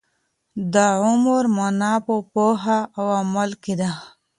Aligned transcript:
د 0.73 0.75
عمر 1.03 1.43
مانا 1.55 1.93
په 2.05 2.15
پوهه 2.33 2.79
او 2.97 3.05
عمل 3.19 3.51
کي 3.63 3.73
ده. 3.81 3.91